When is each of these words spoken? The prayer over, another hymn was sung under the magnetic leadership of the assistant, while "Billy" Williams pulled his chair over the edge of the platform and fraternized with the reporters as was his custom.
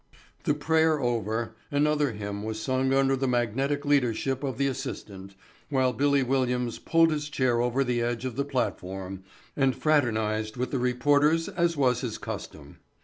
The 0.45 0.55
prayer 0.55 0.99
over, 0.99 1.53
another 1.69 2.13
hymn 2.13 2.41
was 2.41 2.59
sung 2.59 2.91
under 2.91 3.15
the 3.15 3.27
magnetic 3.27 3.85
leadership 3.85 4.43
of 4.43 4.57
the 4.57 4.65
assistant, 4.65 5.35
while 5.69 5.93
"Billy" 5.93 6.23
Williams 6.23 6.79
pulled 6.79 7.11
his 7.11 7.29
chair 7.29 7.61
over 7.61 7.83
the 7.83 8.01
edge 8.01 8.25
of 8.25 8.35
the 8.35 8.43
platform 8.43 9.23
and 9.55 9.75
fraternized 9.75 10.57
with 10.57 10.71
the 10.71 10.79
reporters 10.79 11.47
as 11.49 11.77
was 11.77 12.01
his 12.01 12.17
custom. 12.17 12.79